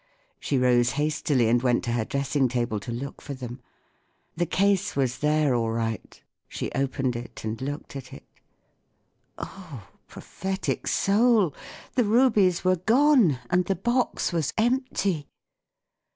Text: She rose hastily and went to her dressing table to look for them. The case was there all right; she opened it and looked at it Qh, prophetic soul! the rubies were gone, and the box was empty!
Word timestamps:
She 0.39 0.57
rose 0.57 0.93
hastily 0.93 1.47
and 1.47 1.61
went 1.61 1.83
to 1.83 1.91
her 1.91 2.05
dressing 2.05 2.47
table 2.49 2.79
to 2.79 2.91
look 2.91 3.21
for 3.21 3.35
them. 3.35 3.61
The 4.35 4.47
case 4.47 4.95
was 4.95 5.19
there 5.19 5.53
all 5.53 5.69
right; 5.69 6.19
she 6.47 6.71
opened 6.71 7.15
it 7.15 7.43
and 7.45 7.61
looked 7.61 7.95
at 7.95 8.11
it 8.11 8.25
Qh, 9.37 9.81
prophetic 10.07 10.87
soul! 10.87 11.53
the 11.93 12.03
rubies 12.03 12.63
were 12.65 12.77
gone, 12.77 13.37
and 13.51 13.65
the 13.65 13.75
box 13.75 14.33
was 14.33 14.53
empty! 14.57 15.27